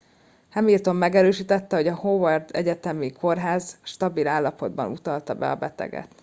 hamilton 0.51 0.95
megerősítette 0.95 1.75
hogy 1.75 1.87
a 1.87 1.95
howard 1.95 2.49
egyetemi 2.53 3.11
kórház 3.11 3.77
stabil 3.83 4.27
állapotban 4.27 4.91
utalta 4.91 5.33
be 5.35 5.49
a 5.51 5.55
beteget 5.55 6.15